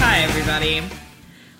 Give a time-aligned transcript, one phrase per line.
[0.00, 0.82] Hi, everybody.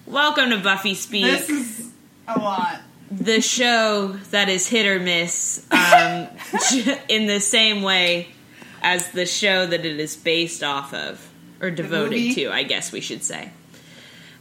[0.07, 1.91] Welcome to Buffy Speak, This is
[2.29, 2.81] a lot.
[3.11, 6.27] the show that is hit or miss um,
[7.09, 8.34] in the same way
[8.85, 11.27] as the show that it is based off of,
[11.61, 13.51] or devoted to, I guess we should say.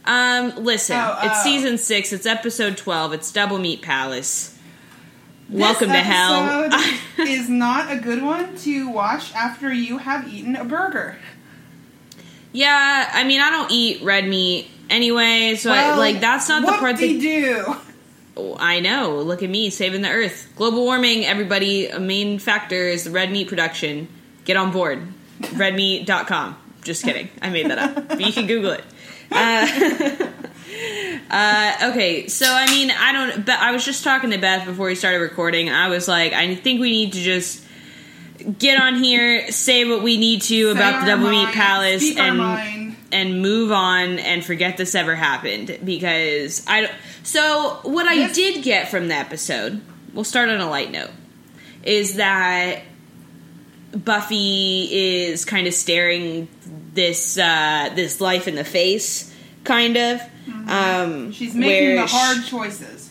[0.04, 1.42] Um, listen, Oh, it's oh.
[1.42, 4.56] season six, it's episode 12, it's Double Meat Palace.
[5.48, 6.68] Welcome to hell.
[7.18, 11.16] is not a good one to watch after you have eaten a burger.
[12.52, 16.72] yeah, I mean, I don't eat red meat anyway, so I, like that's not the
[16.72, 17.76] part that do.
[18.36, 19.20] Oh, I know.
[19.20, 20.52] Look at me saving the earth.
[20.56, 24.08] Global warming, everybody, a main factor is the red meat production.
[24.44, 25.06] Get on board.
[25.40, 26.56] Redmeat.com.
[26.82, 27.28] Just kidding.
[27.40, 28.08] I made that up.
[28.08, 28.84] But you can Google it.
[29.32, 30.26] Uh,
[31.30, 33.46] uh, okay, so I mean, I don't.
[33.46, 35.70] But I was just talking to Beth before we started recording.
[35.70, 37.64] I was like, I think we need to just
[38.58, 43.40] get on here, say what we need to about the Double Meat Palace, and and
[43.42, 46.82] move on and forget this ever happened because I.
[46.82, 49.80] don't- So what I did get from the episode,
[50.12, 51.10] we'll start on a light note,
[51.82, 52.82] is that
[53.96, 56.48] Buffy is kind of staring
[56.94, 60.20] this uh, this life in the face, kind of.
[60.20, 60.28] Um,
[60.66, 61.30] Mm-hmm.
[61.30, 63.10] She's making the hard sh- choices.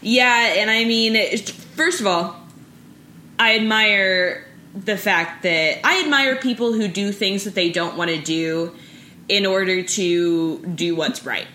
[0.00, 2.36] yeah, and I mean, it- first of all,
[3.38, 8.10] I admire the fact that I admire people who do things that they don't want
[8.10, 8.74] to do
[9.28, 11.46] in order to do what's right.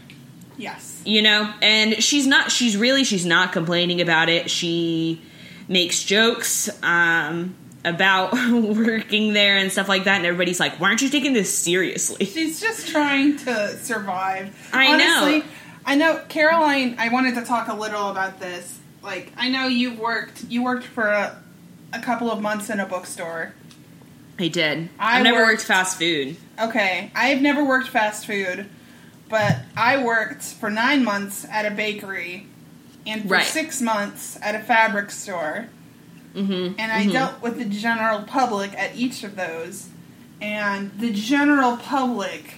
[0.58, 1.02] Yes.
[1.06, 2.52] You know, and she's not.
[2.52, 3.04] She's really.
[3.04, 4.50] She's not complaining about it.
[4.52, 5.22] She
[5.68, 7.56] makes jokes um,
[7.86, 11.56] about working there and stuff like that, and everybody's like, "Why aren't you taking this
[11.58, 14.56] seriously?" She's just trying to survive.
[14.74, 15.24] I know.
[15.24, 15.50] Honestly,
[15.86, 18.80] I know Caroline, I wanted to talk a little about this.
[19.02, 21.42] Like, I know you've worked you worked for a,
[21.94, 23.54] a couple of months in a bookstore.
[24.40, 24.90] I did.
[25.00, 26.36] I I've never worked- worked fast food.
[26.60, 28.68] Okay, I've never worked fast food,
[29.30, 32.48] but I worked for nine months at a bakery
[33.06, 33.46] and for Right.
[33.46, 35.70] six months at a fabric store.
[36.38, 36.80] Mm-hmm.
[36.80, 39.90] And I dealt with the general public at each of those.
[40.40, 42.56] And the general public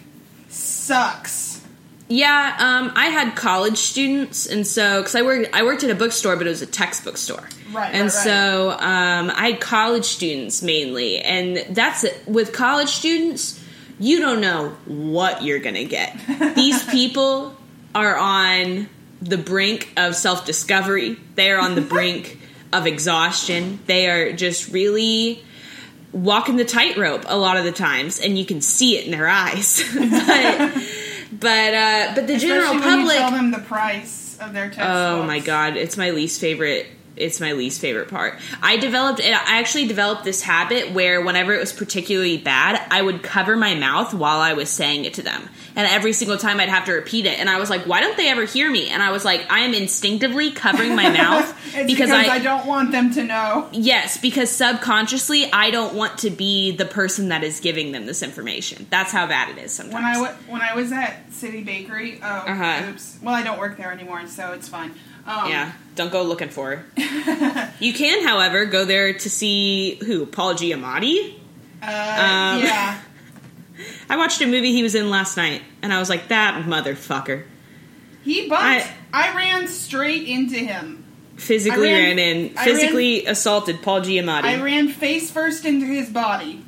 [0.49, 1.63] sucks.
[2.11, 5.95] Yeah, um, I had college students, and so because I worked, I worked at a
[5.95, 8.11] bookstore, but it was a textbook store, Right, And right, right.
[8.11, 12.27] so um, I had college students mainly, and that's it.
[12.27, 13.63] With college students,
[13.99, 16.19] you don't know what you're gonna get.
[16.55, 17.55] These people
[17.93, 18.89] are on
[19.21, 21.15] the brink of self discovery.
[21.35, 22.39] They are on the brink
[22.71, 23.79] of exhaustion.
[23.85, 25.43] They are just really
[26.11, 29.27] walking the tightrope a lot of the times, and you can see it in their
[29.27, 29.83] eyes.
[29.93, 30.73] but
[31.31, 33.17] but uh, but the general Especially you public.
[33.17, 34.89] tell them the price of their textbooks.
[34.89, 36.87] Oh my god, it's my least favorite.
[37.15, 38.39] It's my least favorite part.
[38.61, 39.19] I developed.
[39.21, 43.75] I actually developed this habit where whenever it was particularly bad, I would cover my
[43.75, 45.49] mouth while I was saying it to them,
[45.79, 47.39] and every single time I'd have to repeat it.
[47.39, 49.59] And I was like, "Why don't they ever hear me?" And I was like, "I
[49.61, 53.69] am instinctively covering my mouth It's because, I, don't want them to know.
[53.71, 58.21] Yes, because subconsciously, I don't want to be the person that is giving them this
[58.23, 58.87] information.
[58.89, 59.93] That's how bad it is sometimes.
[59.93, 62.89] When I w- when I was at City Bakery, oh, Uh-huh.
[62.89, 63.17] oops.
[63.21, 64.91] Well, I don't work there anymore, so it's fine.
[65.25, 67.71] Um, yeah, don't go looking for her.
[67.79, 71.35] you can, however, go there to see who Paul Giamatti.
[71.81, 72.99] Uh, Um, yeah.
[74.09, 77.43] I watched a movie he was in last night, and I was like, "That motherfucker!"
[78.23, 78.63] He bumped.
[78.63, 81.03] I- I, ran straight into him.
[81.37, 84.43] Physically I ran- ran, in, physically assaulted Paul Giamatti.
[84.43, 86.63] I ran face first into his body,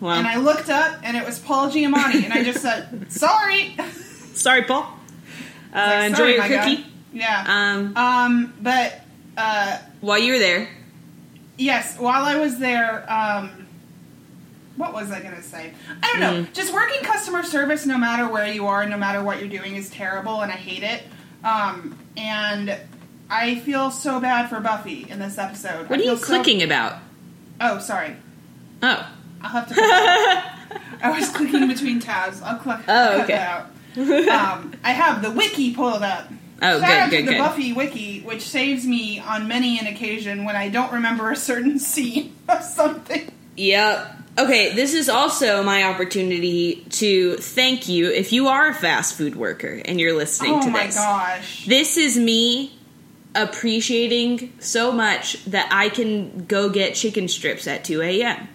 [0.00, 3.76] well, and I looked up, and it was Paul Giamatti, and I just said, "Sorry."
[4.32, 4.82] sorry, Paul.
[5.74, 6.76] Uh, Like, enjoy "Sorry, your cookie.
[6.76, 6.84] guy."
[7.14, 7.44] Yeah.
[7.74, 9.00] Um, Um, but
[9.36, 10.68] uh, while you were there,
[11.58, 13.66] yes, while I was there, um,
[14.76, 15.72] what was I going to say?
[16.02, 16.42] I don't know.
[16.48, 16.52] Mm.
[16.52, 19.90] Just working customer service, no matter where you are, no matter what you're doing, is
[19.90, 21.02] terrible, and I hate it.
[21.44, 22.76] Um, and
[23.28, 25.88] I feel so bad for Buffy in this episode.
[25.88, 26.98] what I are you so- clicking about?
[27.60, 28.16] Oh, sorry.
[28.82, 29.08] Oh,
[29.42, 29.74] I'll have to.
[31.04, 32.40] I was clicking between tabs.
[32.42, 32.80] I'll click.
[32.88, 33.34] Oh, okay.
[33.34, 34.58] that out.
[34.58, 36.28] um, I have the wiki pulled up.
[36.64, 37.38] Oh, Shout good, out good, to the good.
[37.38, 41.78] Buffy wiki, which saves me on many an occasion when I don't remember a certain
[41.80, 43.30] scene of something.
[43.56, 44.16] Yep.
[44.38, 49.36] Okay, this is also my opportunity to thank you if you are a fast food
[49.36, 50.96] worker and you're listening Oh to my this.
[50.96, 51.66] gosh!
[51.66, 52.78] This is me
[53.34, 58.48] appreciating so much that I can go get chicken strips at 2 a.m.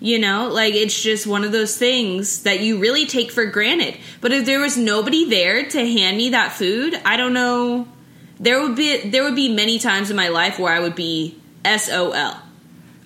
[0.00, 3.96] You know, like it's just one of those things that you really take for granted.
[4.20, 7.88] But if there was nobody there to hand me that food, I don't know.
[8.38, 11.38] There would be there would be many times in my life where I would be
[11.64, 12.14] SOL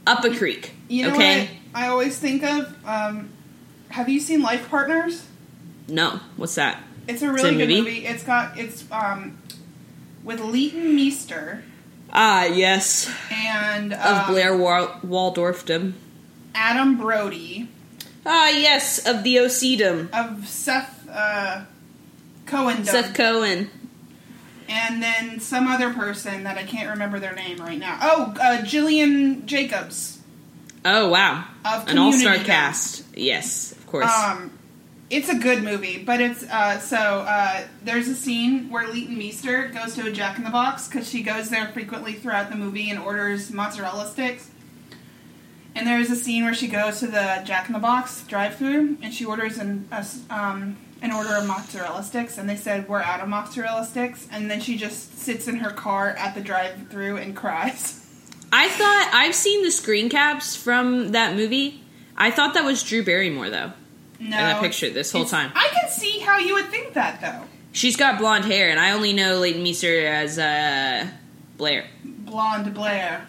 [0.07, 0.73] up a creek.
[0.89, 1.41] You know okay?
[1.41, 2.75] what I always think of?
[2.87, 3.31] Um,
[3.91, 5.27] have you seen Life Partners?
[5.89, 6.83] No, what's that?
[7.07, 7.81] It's a really a good movie?
[7.81, 8.07] movie.
[8.07, 9.39] It's got it's um,
[10.23, 11.63] with Leighton Meester
[12.13, 15.95] Ah, yes, and of um, Blair Wal- Waldorfdom.
[16.55, 17.69] Adam Brody
[18.25, 20.09] Ah, yes, of the Ocedom.
[20.15, 21.65] of Seth uh,
[22.47, 22.85] Cohen.
[22.85, 23.69] Seth Cohen.
[24.69, 27.99] and then some other person that I can't remember their name right now.
[28.01, 30.14] Oh, uh, Gillian Jacobs.
[30.85, 33.05] Oh wow, Of an all-star cast.
[33.17, 34.11] Yes, of course.
[34.11, 34.51] Um,
[35.09, 39.69] it's a good movie, but it's uh, so uh, there's a scene where Leighton Meester
[39.69, 42.91] goes to a Jack in the Box because she goes there frequently throughout the movie
[42.91, 44.51] and orders mozzarella sticks.
[45.75, 49.13] And there's a scene where she goes to the Jack in the Box drive-through and
[49.13, 53.21] she orders an a um, an order of mozzarella sticks, and they said we're out
[53.21, 57.37] of mozzarella sticks, and then she just sits in her car at the drive-through and
[57.37, 58.01] cries.
[58.57, 61.83] I thought I've seen the screen caps from that movie.
[62.17, 63.73] I thought that was Drew Barrymore though.
[64.21, 65.51] No, In that picture this whole time.
[65.55, 67.43] I can see how you would think that though.
[67.73, 71.09] She's got blonde hair, and I only know Leighton Meester as uh,
[71.57, 71.87] Blair.
[72.05, 73.27] blonde Blair.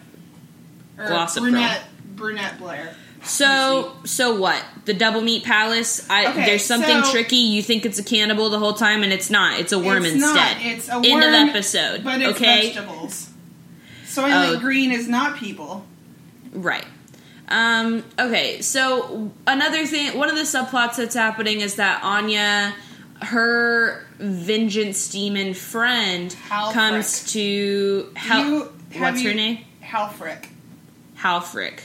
[0.96, 1.82] Or Glossip brunette
[2.14, 2.94] brunette Blair.
[3.24, 4.64] So, so what?
[4.84, 6.08] The Double Meat Palace.
[6.08, 7.36] I, Okay, there's something so- tricky.
[7.36, 9.58] You think it's a cannibal the whole time, and it's not.
[9.58, 10.34] It's a worm it's instead.
[10.34, 10.56] Not.
[10.64, 12.04] It's a worm, End of episode.
[12.04, 13.30] But it's okay, vegetables.
[14.16, 14.58] Soylent Oh.
[14.60, 15.84] Green is not people.
[16.52, 16.84] right.
[17.48, 22.74] Um, okay, so another thing, one of the subplots that's happening is that Anya,
[23.22, 26.72] her vengeance demon friend, Halfrek.
[26.72, 29.58] comes to Hal- You- what's her you- name?
[29.84, 30.46] Halfrek.
[31.20, 31.80] Halfrek.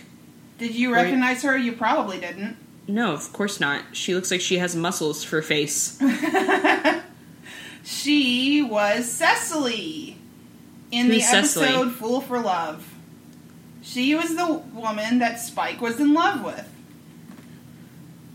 [0.57, 1.55] Did you recognize her?
[1.55, 2.57] You probably didn't.
[2.87, 3.83] No, of course not.
[3.91, 5.99] She looks like she has muscles for face.
[7.83, 10.17] She was Cecily
[10.91, 11.67] in the Who's Cecily?
[11.67, 12.87] episode Fool for Love.
[13.81, 16.67] She was the woman that Spike was in love with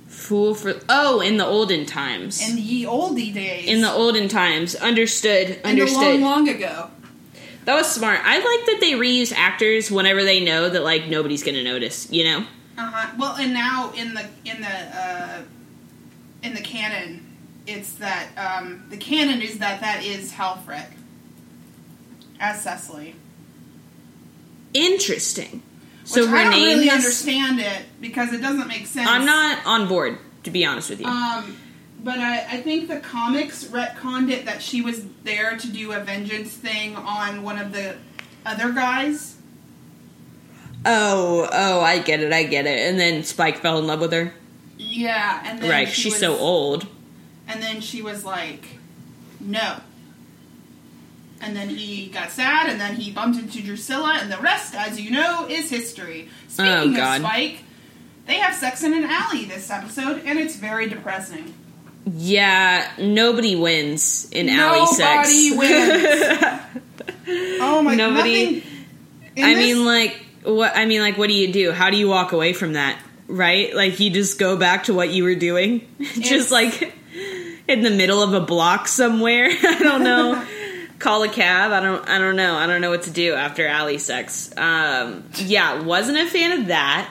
[0.08, 2.41] Fool for oh, in the olden times.
[2.41, 3.67] in ye oldie days.
[3.69, 4.75] in the olden times.
[4.75, 5.50] Understood.
[5.50, 6.20] in the Understood.
[6.20, 6.91] long, long ago.
[7.64, 8.20] that was smart.
[8.25, 12.11] I like that they reuse actors whenever they know that like nobody's gonna notice.
[12.11, 12.38] You know.
[12.79, 13.14] Uh huh.
[13.19, 15.43] Well, and now in the in the uh,
[16.43, 17.37] in the canon,
[17.67, 20.87] it's that um, the canon is that that is Halfrek
[22.40, 23.14] as Cecily.
[24.74, 25.62] Interesting.
[26.02, 26.94] Which So her I don't name really is.
[26.94, 29.08] understand it because it doesn't make sense.
[29.08, 31.06] I'm not on board to be honest with you.
[31.06, 31.56] Um,
[32.04, 36.00] but I, I think the comics retconned it that she was there to do a
[36.00, 37.96] vengeance thing on one of the
[38.44, 39.34] other guys.
[40.84, 42.32] oh, oh, I get it.
[42.32, 42.78] I get it.
[42.88, 44.32] And then Spike fell in love with her.
[44.78, 45.88] Yeah, and then Right.
[45.88, 46.86] she She's was- so old.
[47.48, 48.64] And then she was like,
[49.40, 49.80] no.
[51.40, 54.98] And then he got sad, and then he bumped into Drusilla, and the rest, as
[55.00, 56.28] you know, is history.
[56.48, 57.58] Speaking Oh, of Spike,
[58.26, 61.52] they have sex in an alley this episode, and it's very depressing.
[62.06, 65.28] Yeah, nobody wins in alley sex.
[65.28, 66.60] Nobody wins.
[67.60, 67.96] Oh my!
[67.96, 68.14] God.
[68.14, 68.64] Nobody-
[69.36, 70.76] I this- mean, like, what?
[70.76, 71.72] I mean, like, what do you do?
[71.72, 73.00] How do you walk away from that?
[73.28, 73.74] Right?
[73.74, 75.86] Like, you just go back to what you were doing,
[76.20, 76.94] just like
[77.69, 79.46] in the middle of a block somewhere.
[79.62, 80.44] I don't know.
[80.98, 81.72] Call a cab.
[81.72, 82.08] I don't.
[82.08, 82.55] I don't know.
[82.56, 84.50] I don't know what to do after alley sex.
[84.56, 87.10] Um, yeah, wasn't a fan of that.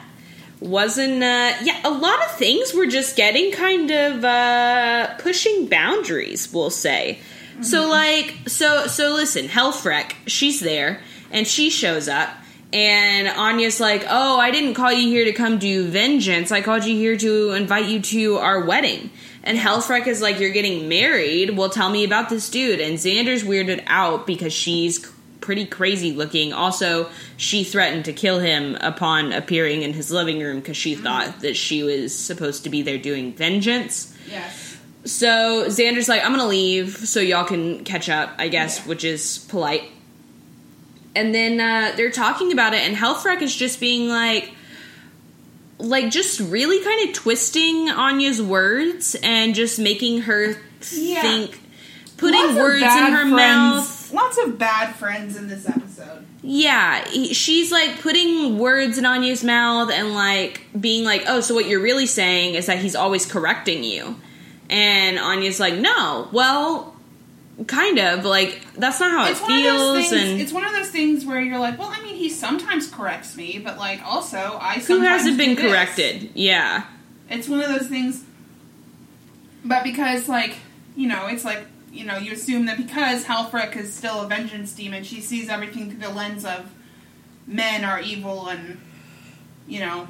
[0.60, 1.22] Wasn't.
[1.22, 6.52] Uh, yeah, a lot of things were just getting kind of uh, pushing boundaries.
[6.52, 7.20] We'll say.
[7.62, 11.02] So like so so listen, Halfrek, she's there
[11.32, 12.30] and she shows up
[12.74, 16.52] and Anya's like, "Oh, I didn't call you here to come do vengeance.
[16.52, 19.10] I called you here to invite you to our wedding."
[19.46, 21.56] And Halfrek is like, "You're getting married.
[21.56, 25.00] Well, tell me about this dude." And Xander's weirded out because she's
[25.40, 26.52] pretty crazy looking.
[26.52, 31.42] Also, she threatened to kill him upon appearing in his living room because she thought
[31.42, 34.12] that she was supposed to be there doing vengeance.
[34.30, 34.78] yes.
[35.06, 38.86] So Xander's like, I'm gonna leave so y'all can catch up, I guess, Yeah.
[38.88, 39.84] which is polite.
[41.16, 44.52] And then uh, they're talking about it, and Halfrek is just being like,
[45.78, 50.58] like just really kind of twisting Anya's words and just making her
[50.92, 51.22] Yeah.
[51.22, 51.60] think,
[52.18, 54.14] putting Lots words in her friends- mouth.
[54.14, 56.26] Lots of bad friends in this episode.
[56.42, 57.04] Yeah,
[57.34, 61.82] she's like putting words in Anya's mouth and like being like, "Oh, so what you're
[61.82, 64.16] really saying is that he's always correcting you."
[64.70, 66.30] And Anya's like, "No.
[66.32, 66.95] Well,
[67.68, 70.10] kind of like that's not how it's it one of those feels.
[70.10, 70.32] things.
[70.32, 73.38] And it's one of those things where you're like, well, I mean, he sometimes corrects
[73.38, 75.66] me, but like also I who hasn't been this.
[75.66, 76.32] corrected?
[76.34, 76.84] Yeah,
[77.30, 78.24] It's one of those things.
[79.64, 80.58] But because like
[80.96, 84.74] you know, it's like you know, you assume that because Halfrek is still a vengeance
[84.74, 86.70] demon, she sees everything through the lens of
[87.48, 88.82] men are evil and
[89.68, 90.08] you know.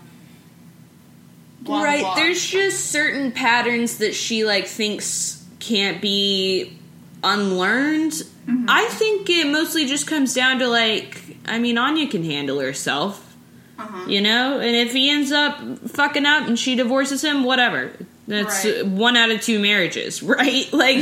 [1.62, 2.00] blah, right.
[2.02, 2.16] blah.
[2.16, 6.78] There's just certain patterns that she like thinks can't be
[7.25, 8.12] unlearned.
[8.13, 8.65] Mm-hmm.
[8.70, 13.22] I think it mostly just comes down to like, I mean, Anya can handle herself.
[13.77, 14.08] Uh-huh.
[14.08, 17.91] You know, and if he ends up fucking up and she divorces him, whatever.
[18.27, 18.86] That's Right.
[18.86, 20.72] one out of two marriages, right?
[20.72, 20.98] Like,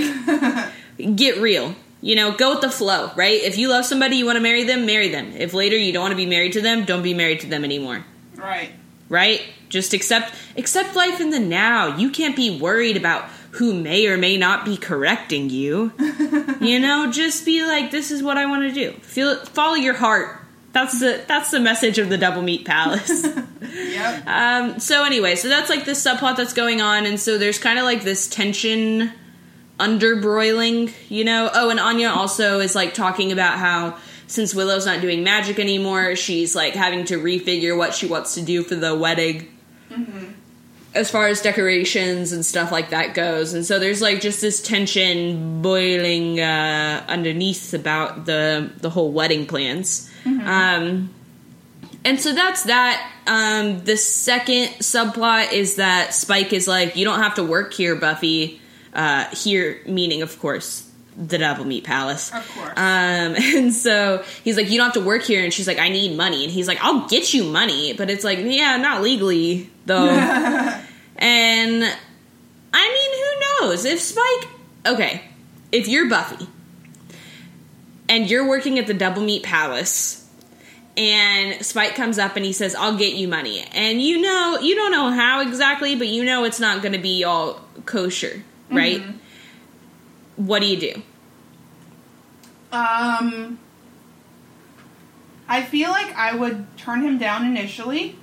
[1.16, 1.76] get real.
[2.02, 3.42] You know, go with the flow, right?
[3.44, 5.32] If you love somebody, you want to marry them, marry them.
[5.38, 7.64] If later you don't want to be married to them, don't be married to them
[7.64, 8.04] anymore,
[8.36, 8.72] Right.
[9.08, 9.42] right?
[9.70, 11.96] Just accept accept life in the now.
[11.98, 15.92] You can't be worried about who may or may not be correcting you.
[16.62, 18.94] you know, just be like, this is what I want to do.
[19.02, 20.40] Feel follow your heart.
[20.72, 23.26] That's the that's the message of the Double Meat Palace.
[23.74, 24.28] Yep.
[24.28, 27.80] Um, so anyway, so that's like this subplot that's going on, and so there's kind
[27.80, 29.12] of like this tension
[29.80, 31.50] underbroiling, you know.
[31.52, 36.16] Oh, and Anya also is like talking about how since Willow's not doing magic anymore,
[36.16, 39.48] she's like having to refigure what she wants to do for the wedding.
[40.96, 44.62] As far as decorations and stuff like that goes, and so there's like just this
[44.62, 50.10] tension boiling uh, underneath about the the whole wedding plans.
[50.48, 51.10] Um,
[52.06, 53.12] and so that's that.
[53.26, 57.96] Um, the second subplot is that Spike is like, you don't have to work here,
[57.96, 58.62] Buffy.
[58.94, 62.34] Uh, here, meaning, of course, the Double Meat Palace.
[62.34, 62.70] Of course.
[62.70, 65.44] Um, and so he's like, you don't have to work here.
[65.44, 66.44] And she's like, I need money.
[66.44, 67.94] And he's like, I'll get you money.
[67.94, 70.08] But it's like, yeah, not legally, though.
[71.18, 71.84] and
[72.74, 72.90] I
[73.60, 73.86] mean, who knows?
[73.86, 74.50] If Spike,
[74.86, 75.24] okay,
[75.72, 76.48] if you're Buffy
[78.10, 80.20] and you're working at the Double Meat Palace,
[80.96, 84.76] and Spike comes up and he says, "I'll get you money," and you know, you
[84.76, 89.02] don't know how exactly, but you know it's not going to be all kosher, right?
[90.36, 91.02] What do you do?
[92.72, 93.60] Um,
[95.48, 98.18] I feel like I would turn him down initially,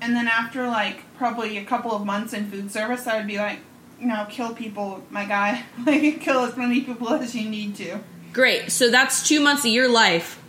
[0.00, 3.38] and then after like probably a couple of months in food service, I would be
[3.38, 3.60] like,
[4.00, 5.64] you know, kill people, my guy.
[5.86, 8.00] like, kill as many people as you need to.
[8.32, 8.70] Great.
[8.70, 10.40] So that's two months of your life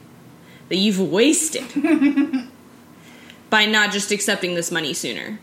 [0.67, 1.65] that you've wasted
[3.49, 5.39] by not just accepting this money sooner.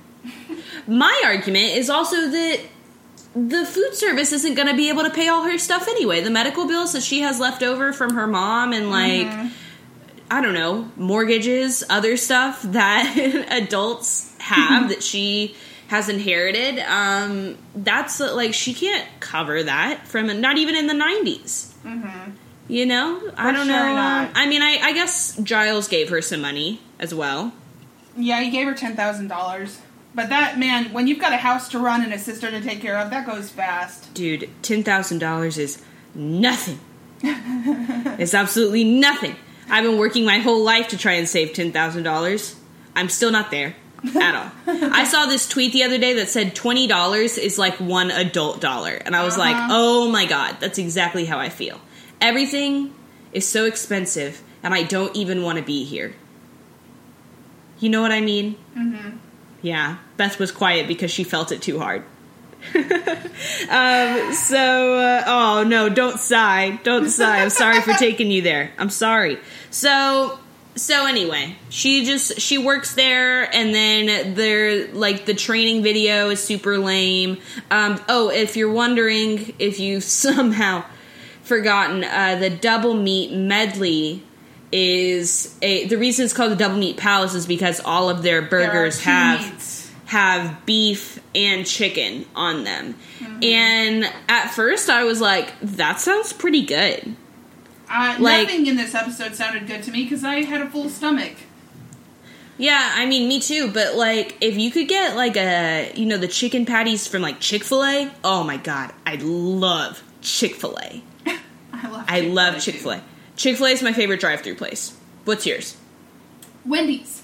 [0.87, 2.61] My argument is also that
[3.37, 6.23] the food service isn't going to be able to pay all her stuff anyway.
[6.23, 9.29] The medical bills that she has left over from her mom and like
[10.31, 15.55] I don't know, mortgages, other stuff that adults have that she
[15.89, 16.81] has inherited.
[16.81, 21.73] Um, that's like she can't cover that from not even in the 90s.
[22.69, 23.95] You know, I don't sure know.
[23.95, 24.31] not.
[24.35, 27.53] I mean, I, I guess Giles gave her some money as well.
[28.17, 29.81] Yeah, he gave her ten thousand dollars.
[30.17, 32.81] But that man, when you've got a house to run and a sister to take
[32.81, 34.13] care of, that goes fast.
[34.15, 35.81] Dude, ten thousand dollars is
[36.15, 36.81] nothing.
[37.23, 39.37] it's absolutely nothing.
[39.69, 42.57] I've been working my whole life to try and save ten thousand dollars.
[42.97, 43.77] I'm still not there
[44.17, 44.51] at all.
[44.67, 48.63] I saw this tweet the other day that said twenty dollars is like one adult
[48.63, 49.69] dollar, and I was like, Uh-huh.
[49.71, 51.79] oh my god, that's exactly how I feel.
[52.23, 52.95] Everything
[53.35, 56.15] is so expensive, and I don't even want to be here.
[57.81, 58.57] You know what I mean?
[58.75, 59.19] Mm-hmm.
[59.67, 62.05] Yeah, Beth was quiet because she felt it too hard.
[62.77, 66.79] um, so, uh, oh no, don't sigh.
[66.85, 67.43] Don't sigh.
[67.43, 68.71] I'm sorry for taking you there.
[68.79, 69.39] I'm sorry.
[69.71, 70.39] So,
[70.77, 76.41] so anyway, she just she works there, and then they're like the training video is
[76.41, 77.39] super lame.
[77.69, 80.85] Um, oh, if you're wondering if you somehow
[81.43, 84.23] forgotten, uh, the double meat medley
[84.73, 88.43] is a the reason it's called the double meat palace is because all of their
[88.43, 89.91] burgers have meats.
[90.07, 92.95] have beef and chicken on them.
[93.43, 97.15] And at first I was like, that sounds pretty good.
[97.89, 100.89] Uh, Like- nothing in this episode sounded good to me because I had a full
[100.89, 101.35] stomach.
[102.59, 106.17] Yeah, I mean, me too, but like, if you could get like a, you know,
[106.17, 110.79] the chicken patties from like Chick fil A, oh my god, I love Chick fil
[110.83, 111.03] A.
[111.73, 112.05] I love.
[112.09, 113.03] I love Chick-fil-A, Chick fil A.
[113.37, 114.97] Chick fil A is my favorite drive through place.
[115.25, 115.77] What's yours?
[116.65, 117.23] Wendy's.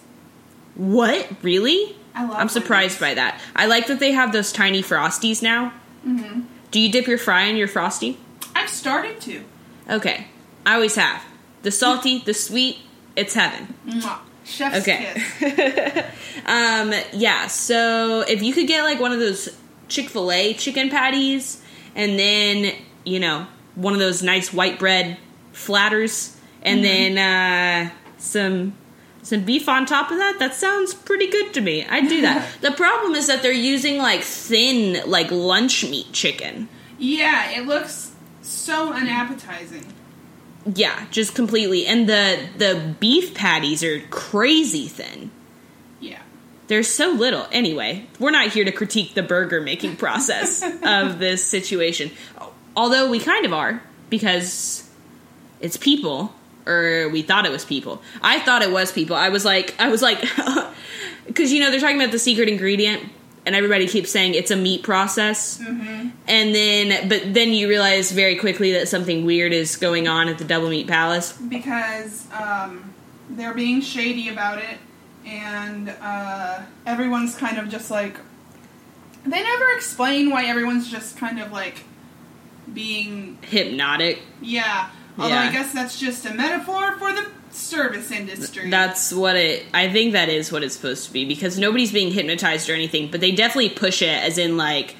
[0.74, 1.28] What?
[1.42, 1.96] Really?
[2.14, 3.40] I love I'm surprised by that.
[3.56, 5.72] I like that they have those tiny frosties now.
[6.06, 6.42] Mm-hmm.
[6.70, 8.18] Do you dip your fry in your frosty?
[8.54, 9.42] I've started to.
[9.88, 10.26] Okay.
[10.66, 11.22] I always have.
[11.62, 12.78] The salty, the sweet,
[13.16, 13.74] it's heaven.
[13.86, 14.18] Mwah.
[14.44, 15.12] Chef's Okay.
[15.38, 16.04] kiss.
[16.46, 19.48] um, yeah, so if you could get like one of those
[19.88, 21.62] Chick fil A chicken patties
[21.94, 25.16] and then you know, one of those nice white bread
[25.52, 28.74] flatters, and then uh, some
[29.22, 30.38] some beef on top of that.
[30.38, 31.86] That sounds pretty good to me.
[31.86, 32.48] I'd do that.
[32.60, 36.68] the problem is that they're using like thin, like lunch meat chicken.
[36.98, 39.86] Yeah, it looks so unappetizing.
[40.74, 41.86] Yeah, just completely.
[41.86, 45.30] And the the beef patties are crazy thin.
[46.00, 46.20] Yeah.
[46.68, 47.46] There's so little.
[47.50, 52.10] Anyway, we're not here to critique the burger making process of this situation.
[52.76, 54.88] Although we kind of are because
[55.62, 56.34] it's people
[56.66, 58.02] or we thought it was people.
[58.20, 59.16] I thought it was people.
[59.16, 60.20] I was like I was like
[61.34, 63.02] cuz you know they're talking about the secret ingredient
[63.44, 65.58] and everybody keeps saying it's a meat process.
[65.58, 66.10] Mm-hmm.
[66.28, 70.38] And then but then you realize very quickly that something weird is going on at
[70.38, 71.32] the Double Meat Palace.
[71.32, 72.92] Because um,
[73.30, 74.78] they're being shady about it,
[75.26, 78.16] and uh, everyone's kind of just like.
[79.24, 81.84] They never explain why everyone's just kind of like
[82.72, 83.38] being.
[83.42, 84.20] Hypnotic.
[84.40, 84.90] Yeah.
[85.18, 85.42] Although Yeah.
[85.48, 88.70] I guess that's just a metaphor for the service industry.
[88.70, 89.66] That's what it.
[89.74, 93.10] I think that is what it's supposed to be because nobody's being hypnotized or anything,
[93.10, 94.96] but they definitely push it as in like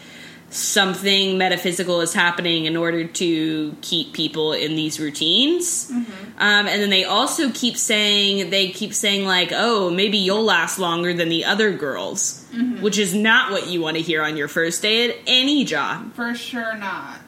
[0.50, 5.90] something metaphysical is happening in order to keep people in these routines.
[5.90, 6.07] Um,
[6.38, 11.14] and then they also keep saying they keep saying like, oh, maybe you'll last longer
[11.14, 12.45] than the other girls,
[12.83, 16.12] which is not what you want to hear on your first day at any job.
[16.12, 17.21] For sure not.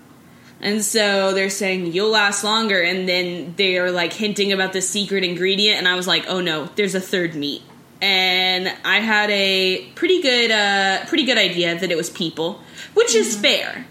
[0.61, 5.23] And so they're saying you'll last longer, and then they're like hinting about the secret
[5.25, 7.63] ingredient, and I was like, oh no, there's a third meat.
[8.01, 12.61] And I had a pretty good, uh, pretty good idea that it was people,
[12.95, 13.87] which is fair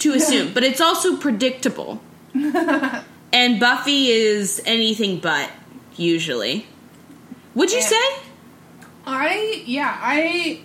[0.00, 2.00] to assume, but it's also predictable.
[2.34, 5.50] and Buffy is anything but
[5.96, 6.66] usually.
[7.54, 7.86] Would you Yeah.
[7.86, 8.04] say?
[9.06, 10.60] I yeah I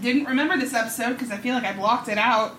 [0.00, 2.56] didn't remember this episode because I feel like I blocked it out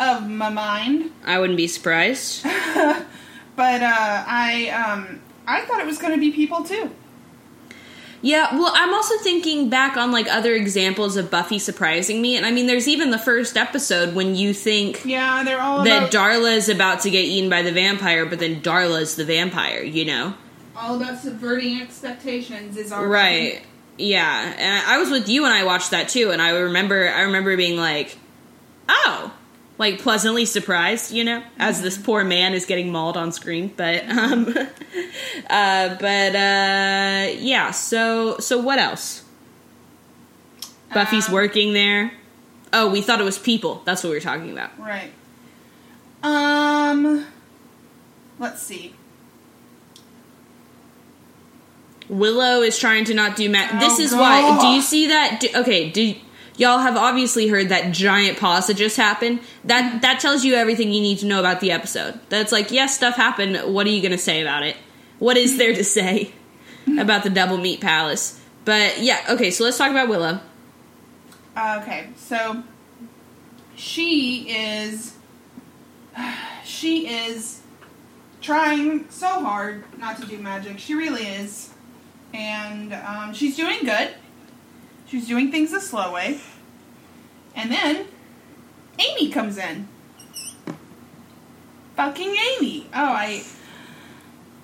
[0.00, 1.12] of my mind.
[1.24, 2.44] I wouldn't be surprised.
[3.56, 6.90] But uh, I um I thought it was going to be people too.
[8.22, 12.46] Yeah, well, I'm also thinking back on like other examples of Buffy surprising me, and
[12.46, 16.10] I mean, there's even the first episode when you think Yeah, they're all that about
[16.10, 20.06] Darla is about to get eaten by the vampire, but then Darla's the vampire, you
[20.06, 20.34] know?
[20.74, 22.78] all about subverting expectations.
[22.78, 23.60] Is our Right.
[23.98, 27.22] Yeah, and I was with you when I watched that too, and I remember I
[27.22, 28.16] remember being like,
[28.88, 29.32] "Oh,
[29.80, 33.72] like pleasantly surprised," you know, as this poor man is getting mauled on screen.
[33.76, 34.46] But um,
[35.50, 37.72] uh, but uh, yeah.
[37.72, 39.24] So so what else?
[40.94, 42.12] Buffy's Um, working there.
[42.72, 43.82] Oh, we thought it was people.
[43.84, 44.70] That's what we were talking about.
[44.78, 45.10] Right.
[46.22, 47.26] Um.
[48.38, 48.94] Let's see.
[52.08, 53.78] Willow is trying to not do math.
[53.80, 54.60] this Oh, is why.
[54.60, 55.38] Do you see that?
[55.40, 56.14] Do, okay, do
[56.56, 59.40] y'all have obviously heard that giant pause that just happened?
[59.64, 62.18] That that tells you everything you need to know about the episode.
[62.28, 63.74] That's like, yes, stuff happened.
[63.74, 64.76] What are you going to say about it?
[65.18, 66.32] What is there to say
[66.98, 68.40] about the Double Meat Palace?
[68.64, 69.50] But yeah, okay.
[69.50, 70.40] So let's talk about Willow.
[71.56, 72.62] Okay, so
[73.74, 75.14] she is
[76.64, 77.60] she is
[78.40, 80.78] trying so hard not to do magic.
[80.78, 81.72] She really is,
[82.32, 84.14] and um, she's doing good.
[85.10, 86.40] She's doing things the slow way,
[87.56, 88.06] and then
[88.98, 89.88] Amy comes in.
[91.96, 92.86] Fucking Amy!
[92.94, 93.42] Oh, I.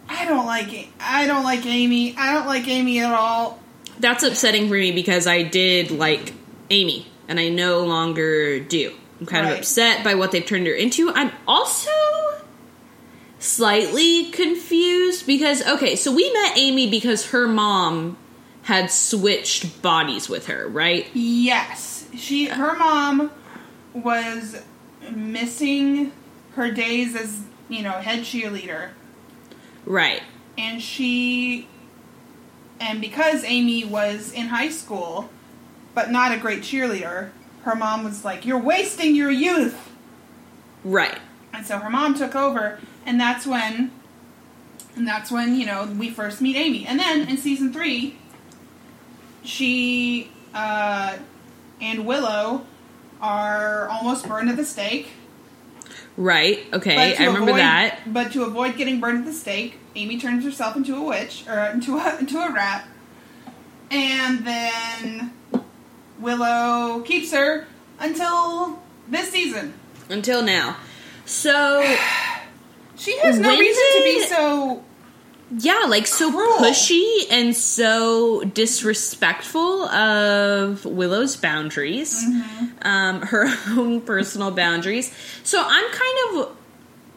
[0.08, 0.86] I don't like it.
[1.00, 2.14] I don't like Amy.
[2.16, 3.58] I don't like Amy at all.
[3.98, 6.32] That's upsetting for me because I did like
[6.70, 8.94] Amy, and I no longer do.
[9.18, 11.10] I'm kind of upset by what they've turned her into.
[11.12, 11.90] I'm also
[13.40, 18.16] slightly confused because, okay, so we met Amy because her mom
[18.66, 21.06] had switched bodies with her, right?
[21.14, 23.30] Yes, she her mom
[23.94, 24.60] was
[25.14, 26.10] missing
[26.56, 28.88] her days as you know head cheerleader,
[29.84, 30.20] Right.
[30.58, 31.68] and she
[32.80, 35.30] and because Amy was in high school,
[35.94, 37.30] but not a great cheerleader,
[37.62, 39.76] her mom was like, "You're wasting your youth,"
[40.82, 41.20] Right.
[41.52, 43.92] and so her mom took over, and that's when.
[44.96, 46.86] And that's when, you know, we first meet Amy.
[46.86, 48.16] And then in season three,
[49.46, 51.16] she uh,
[51.80, 52.66] and Willow
[53.20, 55.10] are almost burned at the stake.
[56.16, 56.66] Right.
[56.72, 56.96] Okay.
[56.96, 58.00] I remember avoid- that.
[58.06, 61.58] But to avoid getting burned at the stake, Amy turns herself into a witch or
[61.66, 62.86] into a into a rat,
[63.90, 65.32] and then
[66.18, 67.66] Willow keeps her
[67.98, 69.74] until this season.
[70.08, 70.76] Until now.
[71.24, 71.82] So,
[72.96, 74.84] She has no reason to be so.
[75.50, 76.58] Yeah, like so Cruel.
[76.58, 82.66] pushy and so disrespectful of Willow's boundaries, Mm-hmm.
[82.82, 83.46] um, her
[83.78, 85.14] own personal boundaries.
[85.44, 86.56] So I'm kind of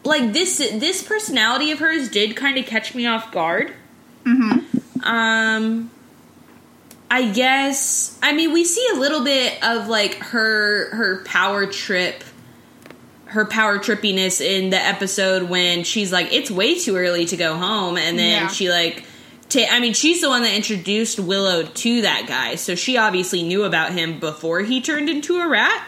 [0.04, 3.72] like this this personality of hers did kind of catch me off guard.
[4.24, 5.04] Mm-hmm.
[5.04, 5.90] Um,
[7.10, 8.16] I guess.
[8.22, 12.22] I mean, we see a little bit of like her her power trip,
[13.30, 17.56] her power trippiness in the episode when she's like, "It's way too early to go
[17.56, 18.48] home," and then Yeah.
[18.48, 19.04] she like.
[19.48, 23.42] Ta- I mean, she's the one that introduced Willow to that guy, so she obviously
[23.42, 25.82] knew about him before he turned into a rat,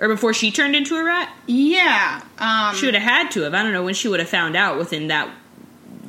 [0.00, 1.28] or before she turned into a rat.
[1.46, 2.22] Yeah.
[2.40, 3.54] Um, She would have had to have.
[3.54, 5.28] I don't know when she would have found out within that.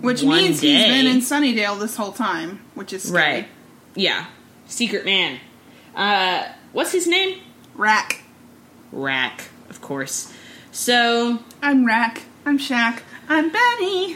[0.02, 3.22] which means he's been in Sunnydale this whole time, which is scary.
[3.34, 3.48] Right.
[3.96, 4.26] Yeah.
[4.68, 5.40] Secret man.
[5.96, 7.40] Uh, what's his name?
[7.76, 8.24] Rack.
[8.92, 10.32] Rack, of course.
[10.80, 12.22] So, I'm Rack.
[12.46, 13.02] I'm Shaq.
[13.28, 14.16] I'm Benny.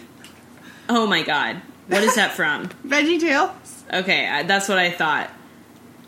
[0.87, 1.57] oh my god.
[1.87, 2.69] What is that from?
[2.87, 3.83] Veggie Tales.
[3.91, 5.29] Okay, I, that's what I thought.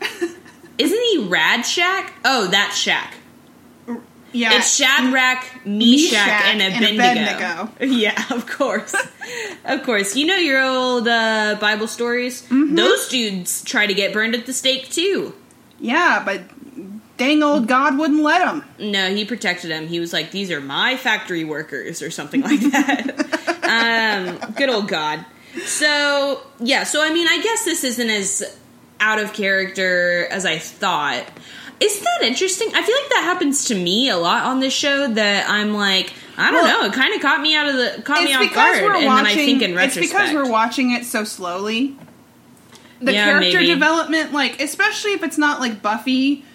[0.00, 2.14] Isn't he Rad Shack?
[2.24, 3.12] Oh, that's Shack.
[4.32, 4.56] Yeah.
[4.56, 7.70] It's Shadrach, Meshach, Meshach, and and Abednego.
[7.94, 8.94] Yeah, of course.
[9.66, 10.16] of course.
[10.16, 12.40] You know your old uh, Bible stories?
[12.44, 12.76] Mm-hmm.
[12.76, 15.34] Those dudes try to get burned at the stake too.
[15.78, 16.40] Yeah, but
[17.16, 18.64] dang old God wouldn't let him.
[18.78, 19.86] No, he protected him.
[19.88, 24.38] He was like, "These are my factory workers," or something like that.
[24.42, 25.24] um, good old God.
[25.64, 28.58] So yeah, so I mean, I guess this isn't as
[29.00, 31.24] out of character as I thought.
[31.78, 32.68] Isn't that interesting?
[32.74, 35.08] I feel like that happens to me a lot on this show.
[35.12, 36.86] That I'm like, I don't Well, know.
[36.88, 39.06] It kind of caught me out of the caught me off guard, and watching.
[39.06, 41.96] then I think in retrospect, it's because we're watching it so slowly.
[43.02, 43.66] The Yeah, character maybe.
[43.66, 46.45] development, like especially if it's not like Buffy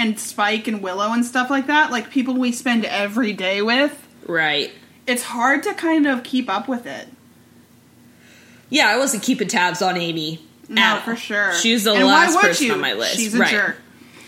[0.00, 4.08] and Spike and Willow and stuff like that, like people we spend every day with,
[4.26, 4.72] right?
[5.06, 7.08] it's hard to kind of keep up with it.
[8.68, 10.44] Yeah, I wasn't keeping tabs on Amy.
[10.68, 11.52] No, for sure.
[11.54, 12.72] She's the And last person you?
[12.74, 13.16] on my list.
[13.16, 13.50] She's a right.
[13.50, 13.76] jerk.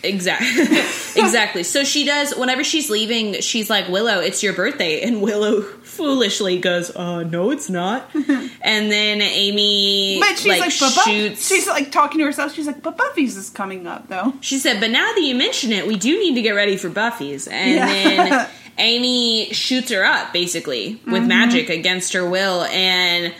[0.05, 0.49] Exactly.
[1.23, 1.63] exactly.
[1.63, 6.59] So she does whenever she's leaving, she's like, "Willow, it's your birthday." And Willow foolishly
[6.59, 10.71] goes, "Uh, no, it's not." and then Amy But she's like, like,
[11.05, 12.55] shoots she's like talking to herself.
[12.55, 14.33] She's like, but Buffy's is coming up though.
[14.41, 16.89] She said, "But now that you mention it, we do need to get ready for
[16.89, 17.87] Buffy's." And Yeah.
[17.87, 21.29] then Amy shoots her up basically with Mm-hmm.
[21.29, 23.33] magic against her will and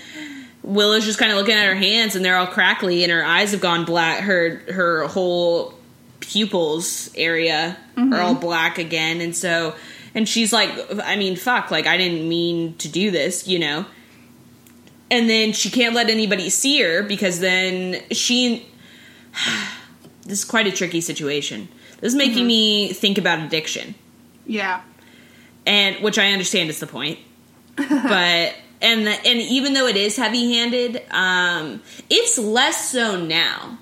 [0.63, 3.51] Willow's just kind of looking at her hands and they're all crackly and her eyes
[3.51, 4.21] have gone black.
[4.21, 5.75] Her her whole
[6.23, 8.15] pupils area Mm-hmm.
[8.15, 9.75] are all black again and so
[10.15, 10.71] and she's like
[11.05, 13.85] I mean fuck like I didn't mean to do this, you know.
[15.11, 18.67] And then she can't let anybody see her because then she
[20.25, 21.69] this is quite a tricky situation.
[22.01, 22.47] This is making Mm-hmm.
[22.47, 23.95] me think about addiction,
[24.47, 24.81] Yeah.
[25.67, 27.19] and which I understand is the point.
[27.77, 33.79] but and the, and even though it is heavy handed, um, it's less so now.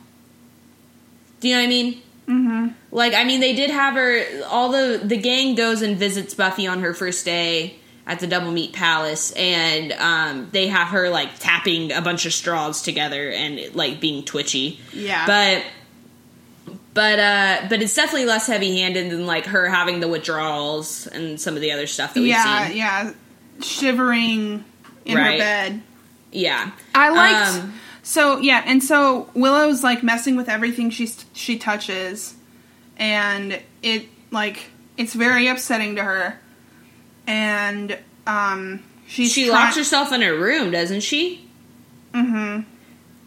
[1.41, 2.03] Do you know what I mean?
[2.31, 2.69] Mm-hmm.
[2.93, 4.25] Like, I mean, they did have her.
[4.47, 8.51] All the the gang goes and visits Buffy on her first day at the Double
[8.51, 13.75] Meat Palace, and um, they have her like tapping a bunch of straws together and
[13.75, 14.81] like being twitchy.
[14.93, 15.27] Yeah.
[15.27, 15.65] but
[16.93, 21.41] but uh but it's definitely less heavy handed than like her having the withdrawals and
[21.41, 22.77] some of the other stuff that we've yeah, seen.
[22.77, 23.13] yeah, yeah,
[23.63, 24.65] shivering
[25.05, 25.33] in Right.
[25.33, 25.83] her bed.
[26.33, 26.71] Yeah.
[26.95, 27.65] I liked.
[27.65, 27.75] Um,
[28.11, 32.35] so yeah, and so Willow's like messing with everything she she touches,
[32.97, 34.65] and it like
[34.97, 36.37] it's very upsetting to her,
[37.29, 37.97] and
[38.27, 41.49] um she's she try- locks herself in her room, doesn't she?
[42.13, 42.65] Mm Mhm.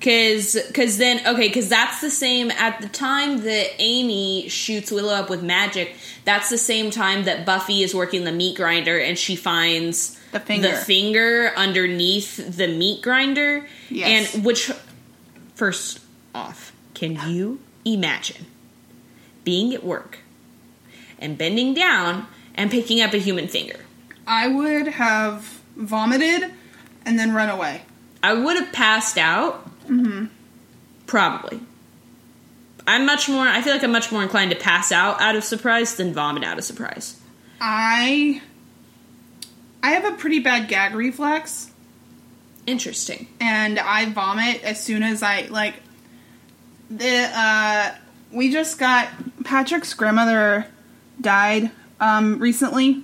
[0.01, 5.13] Cause, cause then okay, cause that's the same at the time that Amy shoots Willow
[5.13, 5.95] up with magic.
[6.25, 10.39] That's the same time that Buffy is working the meat grinder and she finds The
[10.39, 10.69] finger.
[10.71, 13.65] the finger underneath the meat grinder.
[13.89, 14.35] Yes.
[14.35, 14.71] And which,
[15.55, 15.99] first
[16.35, 18.45] off, can you imagine
[19.43, 20.19] being at work
[21.19, 23.79] and bending down and picking up a human finger?
[24.27, 26.51] I would have vomited
[27.05, 27.83] and then run away.
[28.21, 29.69] I would have passed out.
[29.85, 30.25] Mm-hmm.
[31.05, 31.59] Probably.
[32.87, 33.47] I'm much more.
[33.47, 36.43] I feel like I'm much more inclined to pass out out of surprise than vomit
[36.43, 37.19] out of surprise.
[37.61, 38.41] I
[39.83, 41.69] I have a pretty bad gag reflex.
[42.65, 43.27] Interesting.
[43.41, 45.75] and I vomit as soon as I like
[46.89, 47.93] the uh
[48.31, 49.09] we just got
[49.43, 50.67] Patrick's grandmother
[51.19, 53.03] died um recently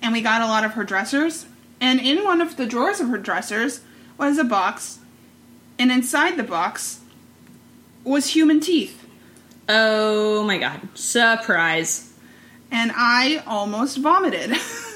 [0.00, 1.46] and we got a lot of her dressers
[1.80, 3.80] and in one of the drawers of her dressers
[4.16, 5.00] was a box
[5.76, 7.00] and inside the box
[8.04, 9.00] was human teeth
[9.68, 10.80] Oh my god!
[10.94, 12.12] Surprise.
[12.70, 14.52] and I almost vomited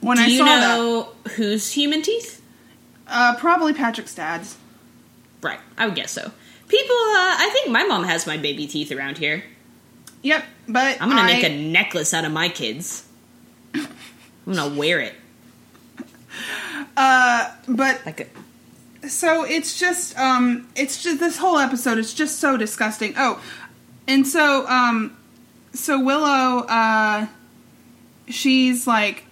[0.00, 0.60] when Do I you saw that.
[0.60, 2.42] know whose human teeth?
[3.08, 4.56] Uh, probably Patrick's dad's.
[5.42, 5.60] Right.
[5.78, 6.32] I would guess so.
[6.68, 6.96] People.
[6.96, 9.44] Uh, I think my mom has my baby teeth around here.
[10.22, 13.04] Yep, but I'm gonna I, make a necklace out of my kids.
[13.74, 13.86] I'm
[14.46, 15.14] gonna wear it.
[16.96, 18.20] Uh, but Like
[19.02, 23.40] a, so it's just um it's just this whole episode is just so disgusting oh
[24.08, 25.14] and so um
[25.74, 27.26] so willow uh
[28.28, 29.24] she's like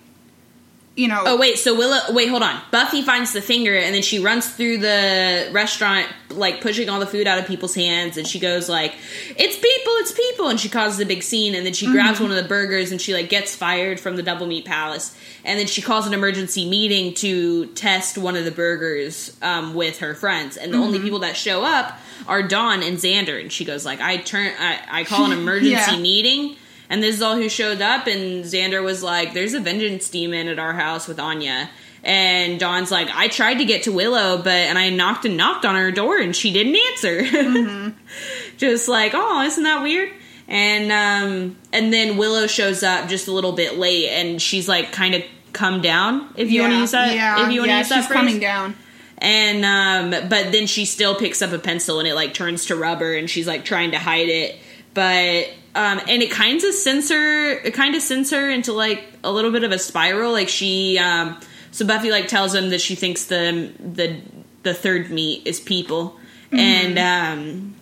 [0.96, 2.60] you know Oh wait, so Willow wait, hold on.
[2.70, 7.06] Buffy finds the finger and then she runs through the restaurant like pushing all the
[7.06, 8.92] food out of people's hands and she goes like,
[9.36, 12.30] "It's people, it's people." And she causes a big scene and then she grabs one
[12.30, 15.16] of the burgers and she like gets fired from the Double Meat Palace.
[15.44, 19.98] And then she calls an emergency meeting to test one of the burgers um, with
[19.98, 20.56] her friends.
[20.56, 24.00] And the only people that show up are Dawn and Xander and she goes like,
[24.00, 25.98] "I turn I, I call an emergency Yeah.
[26.00, 26.56] meeting."
[26.90, 30.48] And this is all who showed up, and Xander was like, There's a vengeance demon
[30.48, 31.70] at our house with Anya.
[32.02, 35.64] And Dawn's like, I tried to get to Willow, but and I knocked and knocked
[35.64, 37.94] on her door and she didn't answer.
[38.58, 40.10] just like, oh, isn't that weird?
[40.46, 44.92] And um and then Willow shows up just a little bit late and she's like
[44.92, 45.22] kind of
[45.54, 47.88] come down, if you want to use that yeah if you want to yeah, use
[47.88, 48.18] that she's phrase.
[48.18, 48.74] coming down
[49.16, 52.76] And um but then she still picks up a pencil and it like turns to
[52.76, 54.58] rubber and she's like trying to hide it.
[54.92, 59.04] But um and it kind of sends her it kind of sends her into like
[59.22, 60.32] a little bit of a spiral.
[60.32, 64.20] Like she um so Buffy like tells him that she thinks the the
[64.62, 66.18] the third meat is people.
[66.52, 67.74] And um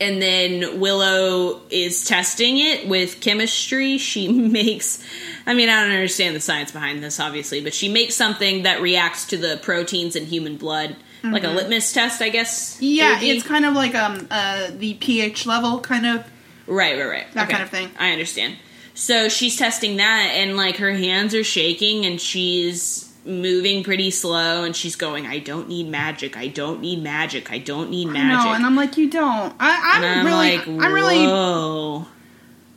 [0.00, 3.98] and then Willow is testing it with chemistry.
[3.98, 5.02] She makes,
[5.46, 8.82] I mean, I don't understand the science behind this, obviously, but she makes something that
[8.82, 12.76] reacts to the proteins in human blood, like a litmus test, I guess.
[12.80, 16.24] yeah it's kind of like um uh the ph level kind of
[16.66, 17.32] right, right, right.
[17.34, 17.90] that kind of thing.
[17.98, 18.56] I understand.
[18.94, 24.64] So she's testing that, and like her hands are shaking, and she's moving pretty slow,
[24.64, 26.36] and she's going, "I don't need magic.
[26.36, 27.50] I don't need magic.
[27.52, 30.56] I don't need magic." no and i'm like you don't I, i'm, And I'm really
[30.58, 32.06] like, i'm really whoa.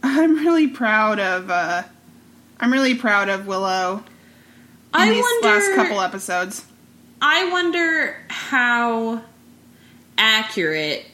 [0.04, 1.84] i'm really proud of uh
[2.60, 4.04] i'm really proud of willow
[4.94, 5.48] I these wonder.
[5.50, 6.66] last couple episodes
[7.22, 9.22] I wonder how
[10.18, 11.06] accurate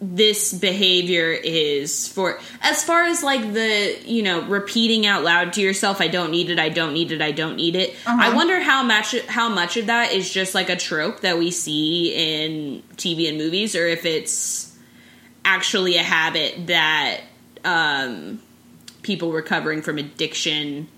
[0.00, 5.62] this behavior is for as far as like the you know repeating out loud to
[5.62, 8.18] yourself i don't need it i don't need it i don't need it Uh-huh.
[8.20, 11.50] i wonder how much how much of that is just like a trope that we
[11.50, 14.76] see in tv and movies or if it's
[15.46, 17.22] actually a habit that
[17.64, 18.38] um
[19.02, 20.88] people recovering from addiction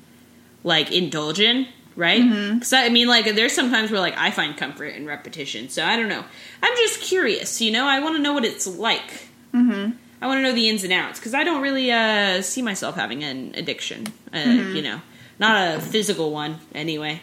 [0.65, 2.55] like indulge in right?
[2.55, 5.97] Because i mean like there's sometimes where like i find comfort in repetition so i
[5.97, 6.25] don't know.
[6.63, 7.85] I'm just curious you know?
[7.85, 9.29] I want to know what it's like.
[9.53, 9.93] Mm-hmm.
[10.23, 12.95] i want to know the ins and outs because i don't really uh see myself
[12.95, 15.01] having an addiction uh, you know?
[15.39, 17.21] Not a physical one anyway.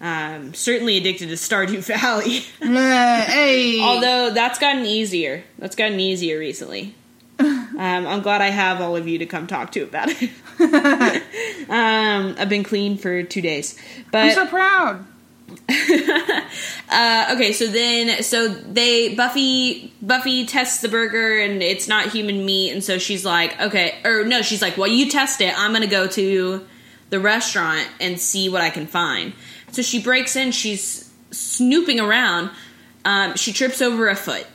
[0.00, 2.44] Um certainly addicted to stardew valley.
[2.62, 3.80] Uh, hey.
[3.80, 5.44] Although that's gotten easier.
[5.58, 6.94] That's gotten easier recently
[7.78, 10.30] um, I'm glad I have all of you to come talk to about it.
[11.70, 13.78] um, I've been clean for two days,
[14.10, 15.06] but i'm so proud
[16.90, 17.52] uh, okay.
[17.52, 22.84] So then, so they Buffy Buffy tests the burger and it's not human meat, and
[22.84, 25.58] so she's like, okay, or no, she's like, well, you test it.
[25.58, 26.66] I'm gonna go to
[27.08, 29.32] the restaurant and see what I can find.
[29.72, 30.52] So she breaks in.
[30.52, 32.50] She's snooping around.
[33.06, 34.46] Um, she trips over a foot,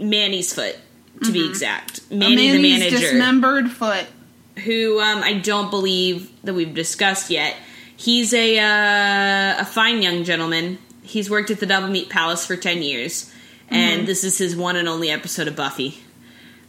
[0.00, 0.76] Manny's foot,
[1.24, 2.10] to be exact.
[2.10, 4.06] Manny, the manager dismembered foot
[4.64, 7.56] who um, I don't believe that we've discussed yet.
[7.96, 10.78] He's a uh, a fine young gentleman.
[11.02, 13.32] He's worked at the Double Meat Palace for ten years,
[13.68, 15.98] and this is his one and only episode of Buffy.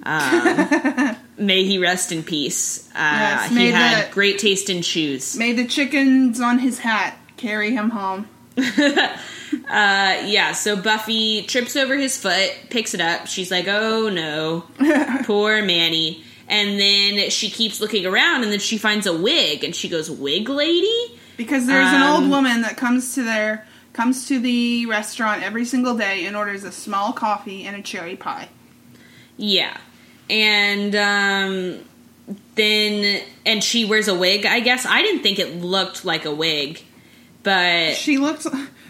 [0.02, 2.88] Um, may he rest in peace.
[2.96, 5.38] Uh, Yes, he had the- great taste in shoes.
[5.38, 8.26] May the chickens on his hat carry him home.
[9.54, 13.28] Uh, yeah, so Buffy trips over his foot, picks it up.
[13.28, 14.64] She's like, "Oh no,
[15.26, 19.76] poor Manny." And then she keeps looking around, and then she finds a wig, and
[19.76, 24.28] she goes, "Wig lady." Because there's an Um, old woman that comes to their comes
[24.28, 28.50] to the restaurant every single day and orders a small coffee and a cherry pie.
[29.38, 29.76] Yeah.
[30.30, 31.80] And um
[32.56, 34.86] then and she wears a wig, I guess.
[34.86, 36.82] I didn't think it looked like a wig.
[37.44, 38.46] But She looked.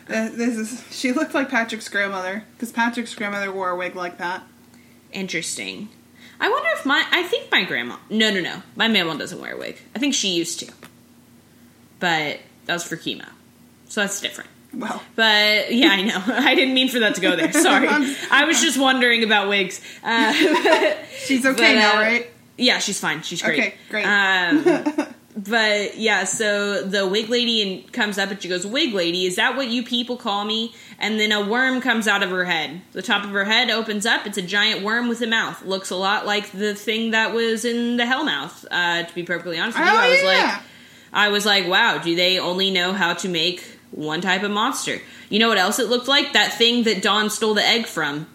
[0.09, 4.17] Uh, this is she looked like Patrick's grandmother because Patrick's grandmother wore a wig like
[4.17, 4.43] that.
[5.11, 5.89] interesting.
[6.41, 8.63] I wonder if my I think my grandma No, no, no.
[8.75, 9.77] My mama doesn't wear a wig.
[9.95, 10.71] I think she used to.
[11.99, 13.25] But that was for chemo.
[13.89, 14.49] So that's different.
[14.73, 16.21] Well, But yeah, I know.
[16.27, 17.51] I didn't mean for that to go there.
[17.51, 17.87] Sorry.
[18.31, 19.81] I was just wondering about wigs.
[20.03, 20.31] Uh,
[21.17, 22.27] she's okay But, now, uh, right?
[22.57, 23.21] Yeah, she's fine.
[23.23, 23.59] She's great.
[23.59, 24.03] Okay, great.
[24.05, 29.25] Um, but yeah, so the wig lady and comes up and she goes, "Wig lady,
[29.25, 32.45] is that what you people call me?" And then a worm comes out of her
[32.45, 32.81] head.
[32.91, 34.25] The top of her head opens up.
[34.27, 35.63] It's a giant worm with a mouth.
[35.63, 38.65] Looks a lot like the thing that was in the Hellmouth.
[38.69, 40.27] Uh, to be perfectly honest with you, Oh, I was yeah.
[40.27, 40.61] like,
[41.13, 44.99] I was like, wow, do they only know how to make one type of monster.
[45.29, 46.33] You know what else it looked like?
[46.33, 48.27] That thing that Dawn stole the egg from.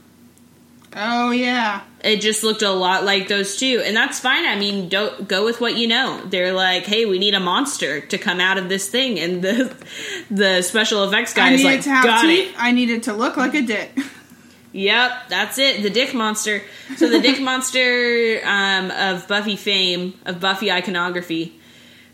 [0.94, 1.82] Oh yeah.
[2.02, 4.46] It just looked a lot like those two, and that's fine.
[4.46, 6.22] I mean, don't go with what you know.
[6.24, 9.74] They're like, "Hey, we need a monster to come out of this thing," and the
[10.30, 12.50] the special effects guy I is like, "Got teeth.
[12.50, 13.98] it." I needed to look like a dick.
[14.74, 15.82] Yep, that's it.
[15.84, 16.60] The Dick Monster.
[16.96, 21.60] So the Dick Monster um, of Buffy fame, of Buffy iconography,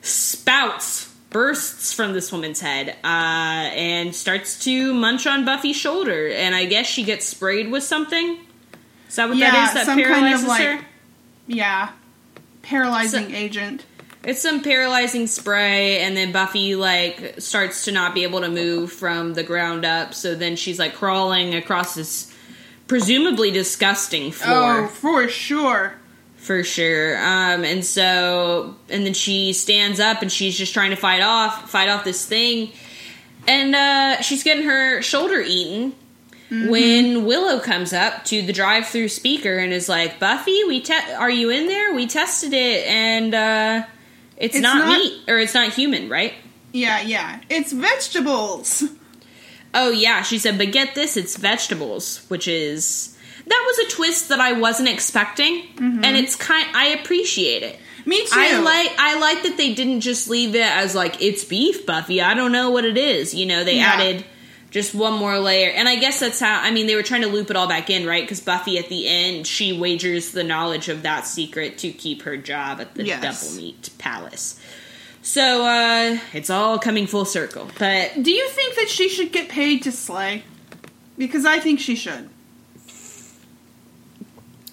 [0.03, 6.29] spouts, bursts from this woman's head, uh, and starts to munch on Buffy's shoulder.
[6.29, 8.39] And I guess she gets sprayed with something.
[9.11, 9.75] Is that what Yeah, that is?
[9.75, 10.79] That some kind of, like- her.
[11.47, 11.91] yeah.
[12.63, 13.85] Paralyzing So- agent.
[14.23, 18.93] It's some paralyzing spray, and then Buffy like starts to not be able to move
[18.93, 20.13] from the ground up.
[20.15, 22.31] So then she's like crawling across this
[22.87, 24.83] presumably disgusting floor.
[24.85, 25.95] Oh, for sure.
[26.37, 27.17] for sure.
[27.19, 31.71] Um, and so, and then she stands up and she's just trying to fight off,
[31.71, 32.73] fight off this thing,
[33.49, 35.95] and uh, she's getting her shoulder eaten.
[36.51, 41.31] When Willow comes up to the drive-through speaker and is like, "Buffy, we te- are
[41.31, 41.95] you in there?
[41.95, 43.85] We tested it, and uh,
[44.37, 46.35] it's, It's not, not- meat or it's not human, right?"
[46.73, 47.41] Yeah, yeah.
[47.49, 48.83] It's vegetables.
[49.73, 54.29] Oh yeah, she said, but get this, it's vegetables, which is that was a twist
[54.31, 56.67] that I wasn't expecting, and it's kind.
[56.75, 57.79] I appreciate it.
[58.05, 58.31] Me too.
[58.33, 62.21] I like I like that they didn't just leave it as like it's beef, Buffy.
[62.21, 63.33] I don't know what it is.
[63.35, 63.93] You know, they Yeah.
[63.93, 64.25] added
[64.71, 66.61] just one more layer, and I guess that's how.
[66.61, 68.23] I mean, they were trying to loop it all back in, right?
[68.23, 72.37] Because Buffy at the end she wagers the knowledge of that secret to keep her
[72.37, 73.25] job at the Yes.
[73.57, 74.61] Doublemeat Palace.
[75.23, 79.49] So uh it's all coming full circle, but Do you think that she should get
[79.49, 80.45] paid to slay?
[81.19, 82.31] Because I think she should.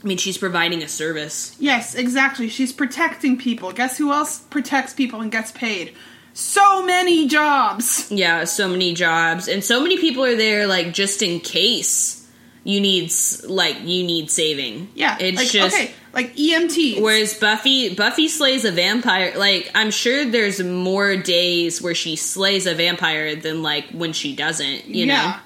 [0.03, 1.55] I mean, she's providing a service.
[1.60, 2.47] Yes, exactly.
[2.47, 3.71] She's protecting people.
[3.73, 5.93] Guess who else protects people and gets paid?
[6.38, 8.12] So many jobs.
[8.12, 12.30] Yeah, so many jobs, and so many people are there, like just in case
[12.63, 13.12] you need,
[13.45, 14.91] like you need saving.
[14.93, 15.76] Yeah, it's like, just.
[15.76, 17.02] okay, like E EMTs.
[17.02, 19.34] Whereas Buffy, Buffy slays a vampire.
[19.36, 24.36] Like I'm sure there's more days where she slays a vampire than like when she
[24.36, 24.86] doesn't.
[24.86, 25.38] You know.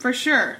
[0.00, 0.56] for sure.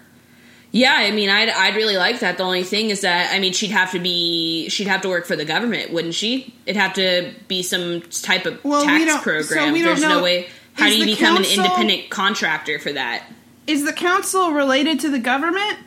[0.77, 2.37] Yeah, I mean, I'd I'd really like that.
[2.37, 5.25] The only thing is that I mean, she'd have to be she'd have to work
[5.27, 6.55] for the government, wouldn't she?
[6.67, 9.75] It'd have to be some type of Well, we tax program.
[9.75, 10.49] so There's know- no way.
[10.75, 13.25] How is do you become council- an independent contractor for that?
[13.67, 15.79] Is the council related to the government?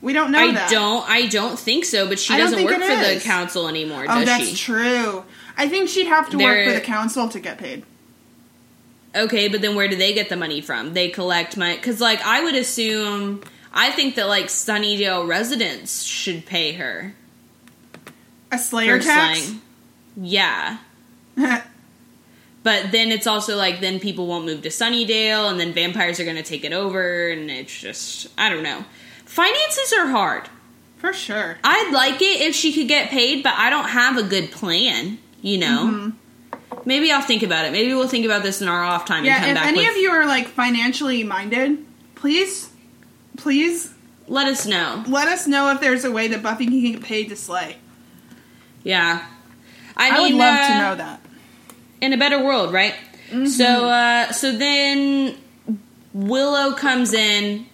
[0.00, 0.70] We don't know I that.
[0.70, 1.06] don't.
[1.08, 2.08] I don't think so.
[2.08, 4.56] But she doesn't work for the council anymore, Oh, that's she?
[4.56, 5.24] true.
[5.58, 7.84] I think she'd have to work for the council to get paid.
[9.14, 10.94] Okay, but then where do they get the money from?
[10.94, 13.42] They collect money because, like, I would assume.
[13.72, 17.14] I think that like Sunnydale residents should pay her
[18.50, 19.52] A slayer tax.
[20.16, 20.78] Yeah.
[22.62, 26.24] But then it's also like then people won't move to Sunnydale, and then vampires are
[26.24, 28.84] going to take it over, and it's just I don't know.
[29.24, 30.48] Finances are hard.
[30.98, 31.56] for sure.
[31.64, 35.18] I'd like it if she could get paid, but I don't have a good plan.
[35.40, 35.86] You know.
[35.86, 36.10] Mm-hmm.
[36.84, 37.72] Maybe I'll think about it.
[37.72, 39.78] Maybe we'll think about this in our off time and Yeah, come if back any
[39.80, 39.90] with.
[39.90, 42.70] of you are like financially minded, please,
[43.36, 43.92] please
[44.26, 45.04] let us know.
[45.08, 47.76] let us know if there's a way that Buffy can get paid to slay.
[48.82, 49.26] Yeah.
[49.96, 51.20] I, I, mean, would love uh, to know that.
[52.00, 52.94] in a better world, right?
[53.30, 53.46] Mm-hmm.
[53.46, 55.36] So, uh, so then
[56.12, 57.66] Willow comes in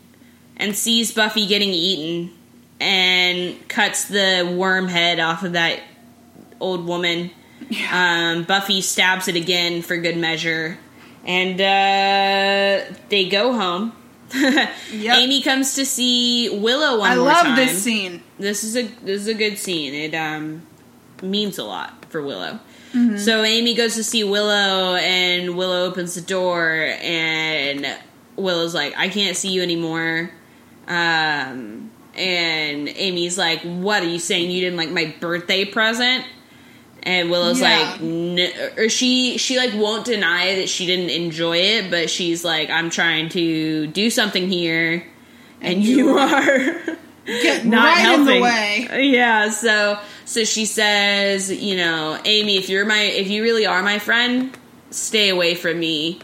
[0.57, 2.33] and sees Buffy getting eaten
[2.81, 5.81] and cuts the worm head off of that
[6.61, 7.31] old woman.
[7.91, 10.79] Um, Buffy stabs it again for good measure,
[11.25, 13.93] and uh, they go home.
[14.93, 17.57] Amy comes to see Willow one I more love time.
[17.57, 18.23] this scene.
[18.39, 19.95] This is a this is a good scene.
[19.95, 20.63] It um
[21.23, 22.59] means a lot for Willow.
[22.93, 23.19] Mm-hmm.
[23.19, 27.87] So Amy goes to see Willow, and Willow opens the door, and
[28.37, 30.31] Willow's like, "I can't see you anymore."
[30.89, 34.51] Um, and Amy's like, "What are you saying?
[34.51, 36.25] You didn't like my birthday present?"
[37.07, 37.91] And Willow's Yeah.
[37.93, 42.45] like, no, or she she like won't deny that she didn't enjoy it, but she's
[42.45, 45.07] like, "I'm trying to do something here."
[45.63, 46.27] And, you are
[47.65, 48.21] not right helping.
[48.29, 48.89] in the way.
[49.13, 53.83] Yeah, so so she says, you know, Amy, if you're my if you really are
[53.85, 54.57] my friend,
[54.91, 56.19] stay away from me.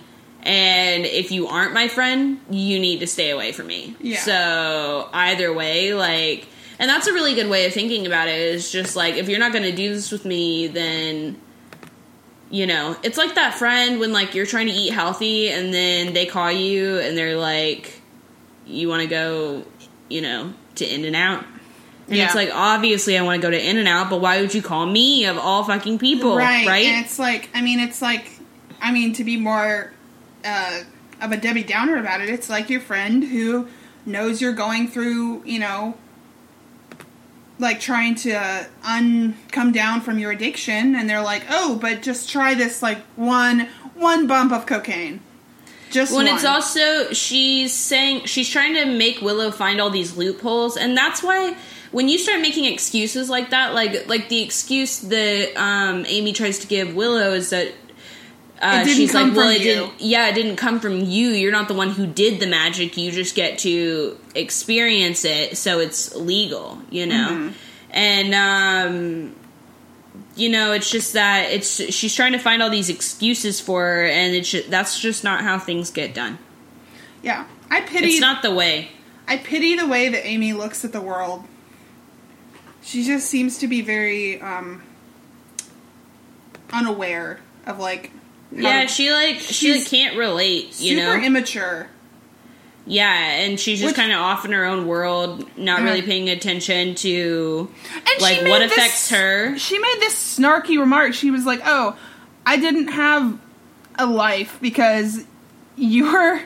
[0.45, 3.95] And if you aren't my friend, you need to stay away from me.
[4.01, 4.19] Yeah.
[4.19, 6.49] So either way, like
[6.83, 9.39] and that's a really good way of thinking about it is just like if you're
[9.39, 11.41] not going to do this with me, then
[12.51, 16.13] you know, it's like that friend when like you're trying to eat healthy and then
[16.13, 18.01] they call you and they're like
[18.67, 19.65] you want to go,
[20.09, 21.45] you know, to In-N-Out.
[22.09, 22.25] And Yeah.
[22.25, 25.25] it's like obviously I want to go to In-N-Out, but why would you call me
[25.27, 26.87] of all fucking people, right, right?
[26.87, 28.27] And it's like, I mean, it's like,
[28.81, 29.93] I mean, to be more
[30.45, 30.83] uh,
[31.21, 32.29] of a Debbie Downer about it.
[32.29, 33.69] It's like your friend who
[34.05, 35.97] knows you're going through, you know,
[37.59, 42.03] like trying to uh, un come down from your addiction, and they're like, "Oh, but
[42.03, 45.21] just try this like one one bump of cocaine."
[45.91, 46.35] Just When one.
[46.35, 51.23] it's also she's saying she's trying to make Willow find all these loopholes, and that's
[51.23, 51.55] why
[51.93, 56.59] when you start making excuses like that, like like the excuse that um, Amy tries
[56.61, 57.73] to give Willow is that
[58.63, 60.01] uh, It didn't she's come like, well, from it you." didn't.
[60.01, 61.29] Yeah, it didn't come from you.
[61.31, 62.97] You're not the one who did the magic.
[62.97, 66.79] You just get to experience it, so it's legal.
[66.91, 67.53] You know, Mm-hmm.
[67.91, 69.35] and um,
[70.37, 74.05] you know, it's just that it's she's trying to find all these excuses for her,
[74.07, 76.39] and it's ju- that's just not how things get done.
[77.23, 78.07] yeah, I pity.
[78.13, 78.91] It's not the way.
[79.29, 81.45] I pity the way that Amy looks at the world.
[82.83, 84.83] She just seems to be very um,
[86.73, 88.11] unaware of like.
[88.55, 91.25] Yeah, she like she like can't relate, you super know.
[91.25, 91.89] immature.
[92.87, 95.85] yeah, and she's just kind of off in her own world, not Yeah.
[95.85, 96.07] really mm.
[96.07, 99.57] paying attention to And like what this- affects her.
[99.59, 101.15] She made this snarky remark.
[101.15, 101.97] She was like, "Oh,
[102.45, 103.39] I didn't have
[103.99, 105.25] a life because
[105.77, 106.41] you were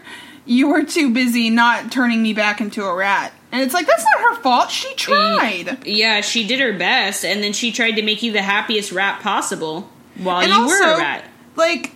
[0.45, 4.05] you were too busy not turning me back into a rat." And it's like that's
[4.05, 4.71] not her fault.
[4.71, 5.79] She tried.
[5.87, 9.23] Yeah, she did her best, and then she tried to make you the happiest rat
[9.23, 11.25] possible while and you also, were a rat.
[11.57, 11.93] like,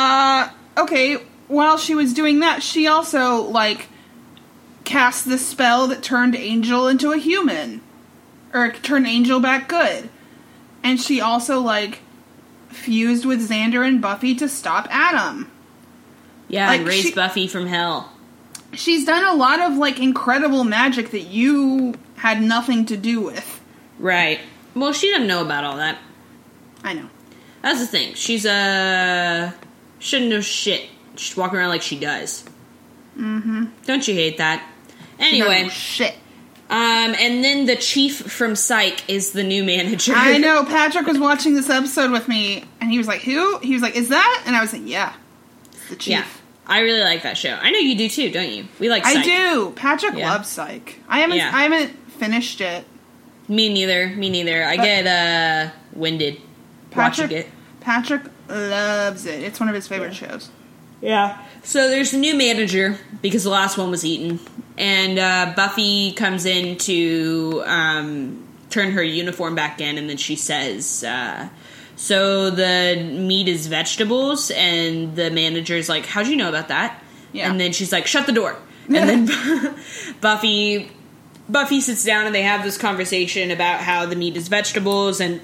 [0.00, 1.16] uh, okay,
[1.48, 3.88] while she was doing that, she also like
[4.84, 7.82] cast the spell that turned Angel into a human,
[8.54, 10.08] or turned Angel back good,
[10.82, 12.00] and she also like
[12.68, 15.50] fused with Xander and Buffy to stop Adam.
[16.48, 18.12] Yeah, like, and raised she- Buffy from hell.
[18.72, 23.60] She's done a lot of like incredible magic that you had nothing to do with.
[23.98, 24.38] Right.
[24.74, 25.98] Well, she doesn't know about all that.
[26.84, 27.08] I know.
[27.62, 28.14] That's the thing.
[28.14, 29.52] She's uh
[30.00, 30.88] shouldn't know shit.
[31.16, 32.44] She's walking around like she does.
[33.16, 33.66] Mm-hmm.
[33.86, 34.66] Don't you hate that?
[35.18, 36.14] Anyway, shit.
[36.70, 40.14] um, and then the chief from Psych is the new manager.
[40.16, 40.64] I know.
[40.64, 43.96] Patrick was watching this episode with me, and he was like, "Who?" He was like,
[43.96, 45.12] "Is that?" And I was like, "Yeah,
[45.72, 46.24] it's the chief." Yeah,
[46.66, 47.50] I really like that show.
[47.60, 48.66] I know you do too, don't you?
[48.78, 49.04] We like.
[49.04, 49.18] Psych.
[49.18, 49.72] I do.
[49.76, 50.30] Patrick Yeah.
[50.32, 50.98] loves Psych.
[51.08, 51.36] I haven't.
[51.36, 51.50] Yeah.
[51.54, 52.84] I haven't finished it.
[53.48, 54.08] Me neither.
[54.08, 54.64] Me neither.
[54.64, 56.40] I But- get uh winded
[56.96, 57.30] watching Patrick.
[57.32, 57.48] it.
[57.80, 59.42] Patrick loves it.
[59.42, 60.50] It's one of his favorite shows.
[61.00, 61.42] Yeah.
[61.62, 64.38] So there's a new manager because the last one was eaten,
[64.76, 70.36] and uh, Buffy comes in to um, turn her uniform back in, and then she
[70.36, 71.48] says, uh,
[71.96, 77.50] "So the meat is vegetables," and the manager's like, "How'd you know about that?" Yeah.
[77.50, 78.56] And then she's like, "Shut the door."
[78.90, 79.76] And then
[80.20, 80.90] Buffy
[81.50, 85.40] Buffy sits down and they have this conversation about how the meat is vegetables and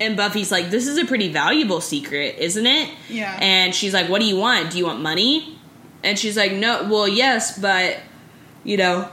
[0.00, 3.38] and Buffy's like, "This is a pretty valuable secret, isn't it?" Yeah.
[3.40, 4.70] And she's like, "What do you want?
[4.72, 5.56] Do you want money?"
[6.02, 7.98] And she's like, "No, well, yes, but
[8.64, 9.08] you know."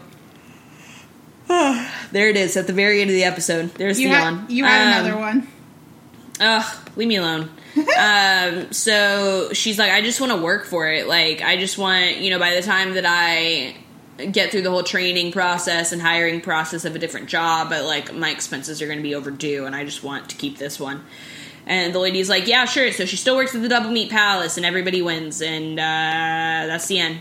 [1.48, 3.74] there it is at the very end of the episode.
[3.76, 4.46] There's You the had yawn.
[4.50, 5.48] you had Um, another one.
[6.40, 7.50] Ugh, leave me alone.
[7.98, 11.08] um, so she's like, I just want to work for it.
[11.08, 13.76] Like, I just want, you know, by the time that I
[14.18, 18.14] get through the whole training process and hiring process of a different job, but like
[18.14, 21.06] my expenses are going to be overdue, and I just want to keep this one.
[21.66, 22.92] And the lady's like, Yeah, sure.
[22.92, 27.00] So she still works at the Doublemeat Palace, and everybody wins, and uh, that's the
[27.00, 27.20] end.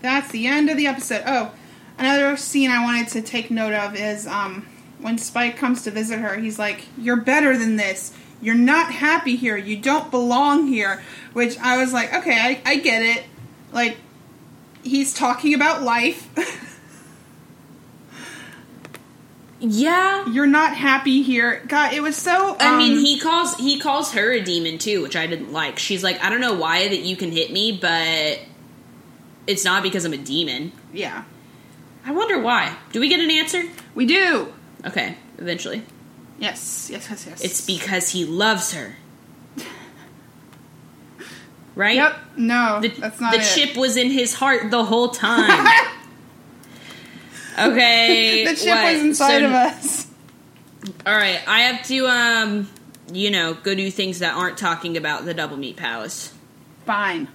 [0.00, 1.24] That's the end of the episode.
[1.26, 1.52] Oh,
[1.98, 4.66] another scene I wanted to take note of is um,
[5.00, 6.36] when Spike comes to visit her.
[6.36, 8.12] He's like, "You're better than this.
[8.40, 9.56] You're not happy here.
[9.56, 13.24] You don't belong here." Which I was like, "Okay, I, I get it."
[13.72, 13.96] Like,
[14.88, 16.28] he's talking about life.
[19.60, 20.26] Yeah.
[20.28, 21.62] You're not happy here.
[21.66, 22.56] God, it was so.
[22.60, 25.78] I mean, um, he calls he calls her a demon too, which I didn't like.
[25.78, 28.40] She's like, I don't know why that you can hit me, but
[29.46, 30.72] it's not because I'm a demon.
[30.92, 31.24] Yeah,
[32.04, 32.76] I wonder why.
[32.92, 33.64] Do we get an answer?
[33.94, 34.52] we do.
[34.84, 35.82] Okay, eventually.
[36.38, 37.40] Yes, yes, yes, yes.
[37.42, 38.94] It's because he loves her.
[41.78, 41.94] Right?
[41.94, 42.16] Yep.
[42.36, 43.44] No, The, that's not the it.
[43.54, 45.64] chip was in his heart the whole time.
[47.58, 48.44] okay.
[48.48, 48.92] the chip what?
[48.94, 50.06] was inside So- of us.
[51.06, 52.68] All right, I have to um
[53.12, 56.32] you know, go do things that aren't talking about the Doublemeat Palace.
[56.84, 57.28] Fine.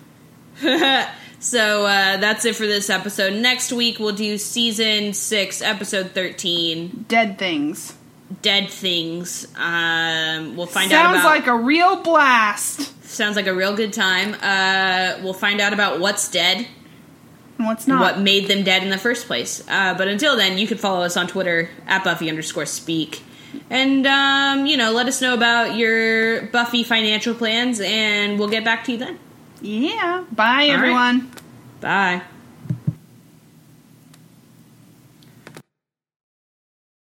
[1.40, 3.34] so uh, that's it for this episode.
[3.34, 7.96] Next week we'll do season six, episode thirteen, Dead things.
[8.42, 9.48] Dead Things.
[9.56, 13.06] Um, we'll find out Sounds like a real blast.
[13.08, 14.34] sounds like a real good time.
[14.42, 16.66] Uh, we'll find out about what's dead,
[17.58, 18.02] And What's not?
[18.02, 19.64] what made them dead in the first place.
[19.70, 23.22] Uh, but until then, you can follow us on Twitter at Buffy underscore Speak,
[23.70, 28.64] and um, you know, let us know about your Buffy financial plans, and we'll get
[28.66, 29.20] back to you then.
[29.62, 30.24] Yeah.
[30.32, 30.70] Bye, right.
[30.72, 31.32] everyone.
[31.82, 32.24] Bye.